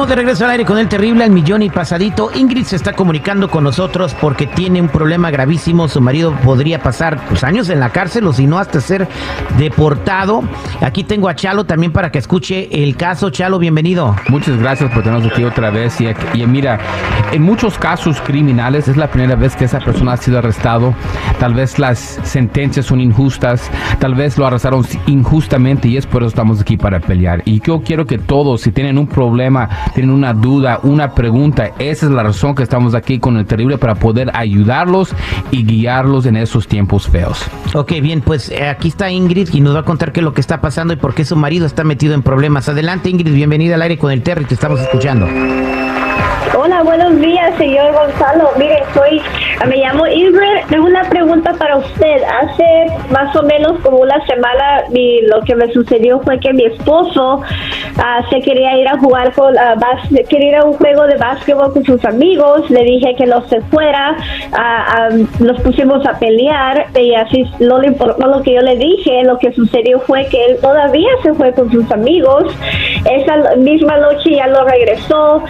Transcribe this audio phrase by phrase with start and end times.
[0.00, 2.30] De regreso al aire con el terrible al millón y pasadito.
[2.34, 5.88] Ingrid se está comunicando con nosotros porque tiene un problema gravísimo.
[5.88, 9.06] Su marido podría pasar pues, años en la cárcel o si no hasta ser
[9.58, 10.42] deportado.
[10.80, 13.30] Aquí tengo a Chalo también para que escuche el caso.
[13.30, 14.16] Chalo, bienvenido.
[14.28, 16.00] Muchas gracias por tenernos aquí otra vez.
[16.00, 16.80] Y, y mira,
[17.30, 20.94] en muchos casos criminales es la primera vez que esa persona ha sido arrestado.
[21.38, 26.30] Tal vez las sentencias son injustas, tal vez lo arrestaron injustamente y es por eso
[26.30, 27.42] estamos aquí para pelear.
[27.44, 32.06] Y yo quiero que todos, si tienen un problema, tienen una duda, una pregunta, esa
[32.06, 35.14] es la razón que estamos aquí con el terrible para poder ayudarlos
[35.50, 37.44] y guiarlos en esos tiempos feos.
[37.74, 40.34] Ok, bien, pues eh, aquí está Ingrid y nos va a contar qué es lo
[40.34, 42.68] que está pasando y por qué su marido está metido en problemas.
[42.68, 45.26] Adelante Ingrid, bienvenida al aire con el Terry, te estamos escuchando.
[46.52, 48.50] Hola, buenos días, señor Gonzalo.
[48.58, 49.22] Mire, soy,
[49.68, 50.66] me llamo Ingrid.
[50.68, 52.22] Tengo una pregunta para usted.
[52.24, 56.64] Hace más o menos como una semana, mi, lo que me sucedió fue que mi
[56.64, 57.40] esposo
[57.98, 61.72] ah, se quería ir a jugar con, uh, quería ir a un juego de básquetbol
[61.72, 62.68] con sus amigos.
[62.68, 64.16] Le dije que no se fuera.
[64.50, 69.22] Uh, nos pusimos a pelear y así no le importó lo que yo le dije.
[69.22, 72.52] Lo que sucedió fue que él todavía se fue con sus amigos.
[73.08, 75.44] Esa misma noche ya lo regresó.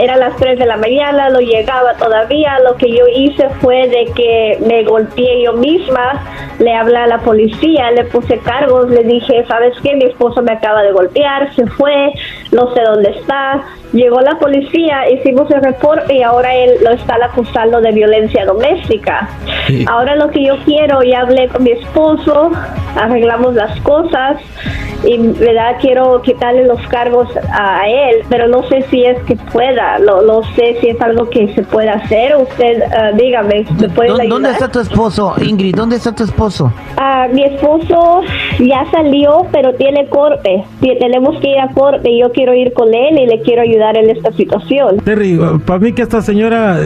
[0.00, 2.58] era las 3 de la mañana, lo llegaba todavía.
[2.60, 6.22] Lo que yo hice fue de que me golpeé yo misma,
[6.58, 9.94] le hablé a la policía, le puse cargos, le dije, ¿sabes qué?
[9.94, 12.12] Mi esposo me acaba de golpear, se fue,
[12.52, 13.62] no sé dónde está.
[13.92, 19.28] Llegó la policía, hicimos el reporte y ahora él lo está acusando de violencia doméstica.
[19.88, 22.50] Ahora lo que yo quiero, ya hablé con mi esposo,
[22.96, 24.40] arreglamos las cosas
[25.04, 29.98] y verdad quiero quitarle los cargos a, él, pero no sé si es que pueda,
[29.98, 32.34] no, no sé si es algo que se puede hacer.
[32.36, 34.28] Usted, uh, dígame, ¿me puede ayudar?
[34.28, 35.76] ¿Dónde está tu esposo, Ingrid?
[35.76, 36.72] ¿Dónde está tu esposo?
[36.96, 38.22] Uh, mi esposo
[38.58, 40.64] ya salió, pero tiene corte.
[40.80, 43.96] Tenemos que ir a corte y yo quiero ir con él y le quiero ayudar
[43.96, 44.98] en esta situación.
[45.04, 46.78] Terry, para mí que esta señora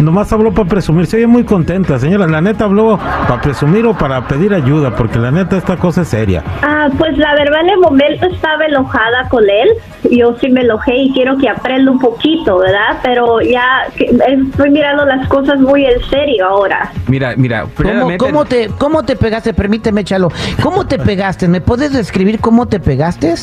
[0.00, 2.26] nomás habló para presumir, se oye muy contenta, señora.
[2.26, 6.08] La neta habló para presumir o para pedir ayuda, porque la neta esta cosa es
[6.08, 6.42] seria.
[6.62, 9.68] Ah, pues la verdad en el momento estaba enojada con él.
[10.10, 12.98] Yo sí me enojé y quiero que aprenda un poquito, ¿verdad?
[13.02, 16.92] Pero ya estoy mirando las cosas muy en serio ahora.
[17.06, 19.52] Mira, mira, ¿Cómo, ¿cómo, te, ¿Cómo te pegaste?
[19.52, 20.30] Permíteme, Chalo.
[20.62, 21.48] ¿Cómo te pegaste?
[21.48, 23.34] ¿Me puedes describir cómo te pegaste?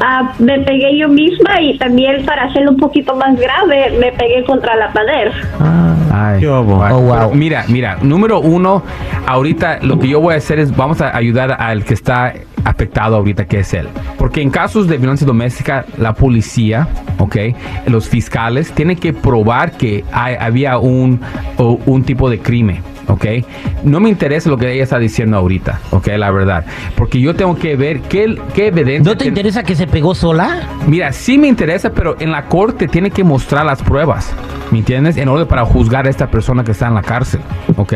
[0.00, 4.44] Ah, me pegué yo misma y también para hacerlo un poquito más grave, me pegué
[4.44, 5.30] contra la pared.
[5.60, 5.94] Ah,
[6.38, 7.34] ay, oh, wow.
[7.34, 8.82] Mira, mira, número uno,
[9.26, 12.32] ahorita lo que yo voy a hacer es, vamos a ayudar al que está
[12.64, 13.88] afectado ahorita, que es él.
[14.18, 16.88] Porque en casos de violencia doméstica, la policía,
[17.18, 17.36] ok,
[17.86, 21.20] los fiscales tienen que probar que hay, había un,
[21.58, 22.82] un tipo de crimen.
[23.10, 23.26] ¿Ok?
[23.84, 26.08] No me interesa lo que ella está diciendo ahorita, ¿ok?
[26.16, 26.64] La verdad.
[26.96, 29.12] Porque yo tengo que ver qué, qué evidencia...
[29.12, 30.68] ¿No te interesa que se pegó sola?
[30.86, 34.34] Mira, sí me interesa, pero en la corte tiene que mostrar las pruebas.
[34.70, 35.16] ¿Me entiendes?
[35.16, 37.40] En orden para juzgar a esta persona que está en la cárcel,
[37.76, 37.92] ¿ok?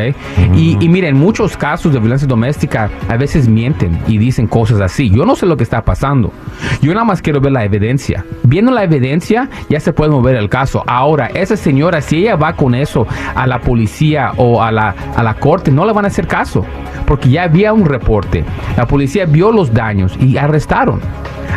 [0.55, 4.81] y, y mira, en muchos casos de violencia doméstica, a veces mienten y dicen cosas
[4.81, 5.09] así.
[5.09, 6.33] Yo no sé lo que está pasando.
[6.81, 8.25] Yo nada más quiero ver la evidencia.
[8.43, 10.83] Viendo la evidencia, ya se puede mover el caso.
[10.85, 15.23] Ahora, esa señora, si ella va con eso a la policía o a la, a
[15.23, 16.65] la corte, no le van a hacer caso.
[17.05, 18.43] Porque ya había un reporte.
[18.77, 20.99] La policía vio los daños y arrestaron.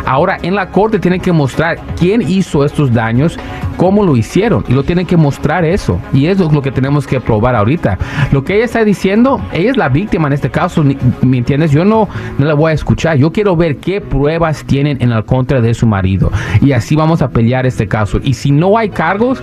[0.09, 3.37] Ahora en la corte tienen que mostrar quién hizo estos daños,
[3.77, 5.99] cómo lo hicieron y lo tienen que mostrar eso.
[6.11, 7.99] Y eso es lo que tenemos que probar ahorita.
[8.31, 10.83] Lo que ella está diciendo, ella es la víctima en este caso,
[11.21, 11.69] ¿me entiendes?
[11.69, 12.09] Yo no,
[12.39, 13.17] no la voy a escuchar.
[13.17, 16.31] Yo quiero ver qué pruebas tienen en el contra de su marido.
[16.59, 18.19] Y así vamos a pelear este caso.
[18.23, 19.39] Y si no hay cargos,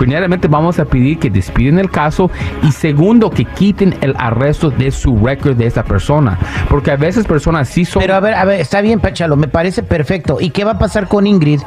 [0.00, 2.28] primeramente vamos a pedir que despiden el caso
[2.64, 6.36] y segundo que quiten el arresto de su récord de esa persona.
[6.68, 8.02] Porque a veces personas sí son...
[8.02, 10.07] Pero a ver, a ver, está bien, Pachalo, me parece perfecto.
[10.40, 11.60] ¿Y qué va a pasar con Ingrid?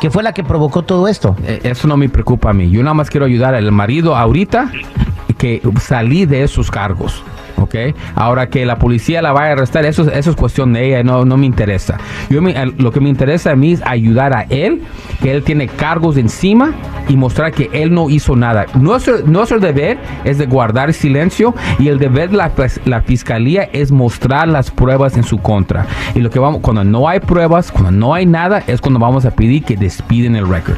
[0.00, 1.36] que fue la que provocó todo esto.
[1.44, 2.70] Eh, eso no me preocupa a mí.
[2.70, 4.70] Yo nada más quiero ayudar al marido ahorita
[5.36, 7.22] que salí de esos cargos.
[7.60, 7.74] ¿Ok?
[8.14, 11.24] Ahora que la policía la vaya a arrestar, eso, eso es cuestión de ella, no,
[11.24, 11.98] no me interesa.
[12.30, 14.82] Yo lo que me interesa a mí es ayudar a él,
[15.22, 16.72] que él tiene cargos encima
[17.08, 18.66] y mostrar que él no hizo nada.
[18.74, 22.52] Nuestro, nuestro deber es de guardar silencio y el deber de la,
[22.84, 25.86] la fiscalía es mostrar las pruebas en su contra.
[26.14, 29.24] Y lo que vamos, cuando no hay pruebas, cuando no hay nada, es cuando vamos
[29.24, 30.76] a pedir que despiden el récord.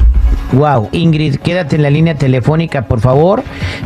[0.53, 3.43] Wow, Ingrid, quédate en la línea telefónica, por favor.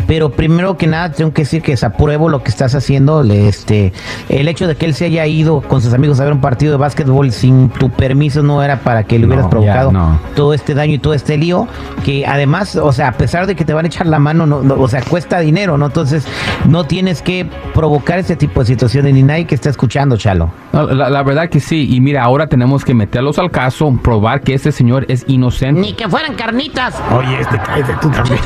[0.08, 3.24] Pero primero que nada, tengo que decir que desapruebo lo que estás haciendo.
[3.24, 3.94] Este,
[4.30, 6.72] el hecho de que él se haya ido con sus amigos a ver un partido
[6.72, 10.20] de básquetbol sin tu permiso no era para que le hubieras No, provocado no.
[10.36, 11.68] todo este daño y todo este lío.
[12.04, 14.62] Que además, o sea, a pesar de que te van a echar la mano, no,
[14.64, 15.86] no, o sea, cuesta dinero, ¿no?
[15.88, 16.26] Entonces,
[16.68, 20.52] no tienes que provocar ese tipo de situaciones ni nadie que está escuchando, Chalo.
[20.74, 21.88] La, la verdad que sí.
[21.96, 25.82] Y mira, ahora tenemos que meterlos al caso, probar que este señor es inocente.
[25.82, 26.96] Ni que fueran carnitas.
[27.12, 28.40] Oye, este cállate tú también.